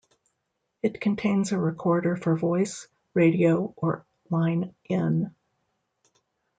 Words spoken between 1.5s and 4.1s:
a recorder for voice, radio or